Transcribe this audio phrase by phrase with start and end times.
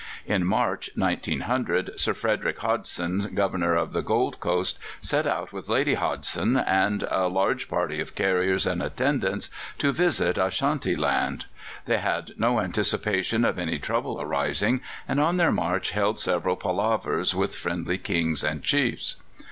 [0.25, 5.93] In March, 1900, Sir Frederick Hodgson, Governor of the Gold Coast, set out with Lady
[5.93, 11.45] Hodgson and a large party of carriers and attendants to visit Ashantiland.
[11.85, 17.35] They had no anticipation of any trouble arising, and on their march held several palavers
[17.35, 19.17] with friendly Kings and chiefs.